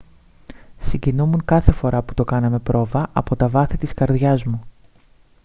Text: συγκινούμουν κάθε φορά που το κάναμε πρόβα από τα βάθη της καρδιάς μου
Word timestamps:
συγκινούμουν 0.77 1.45
κάθε 1.45 1.71
φορά 1.71 2.01
που 2.01 2.13
το 2.13 2.23
κάναμε 2.23 2.59
πρόβα 2.59 3.09
από 3.13 3.35
τα 3.35 3.49
βάθη 3.49 3.77
της 3.77 3.93
καρδιάς 3.93 4.43
μου 4.43 4.61